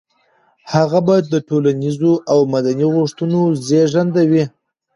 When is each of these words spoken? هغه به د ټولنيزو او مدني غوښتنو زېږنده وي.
هغه 0.73 0.99
به 1.07 1.15
د 1.31 1.33
ټولنيزو 1.47 2.13
او 2.31 2.39
مدني 2.53 2.87
غوښتنو 2.95 3.41
زېږنده 3.67 4.23
وي. 4.31 4.43